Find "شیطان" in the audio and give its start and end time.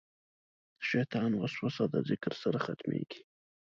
0.89-1.31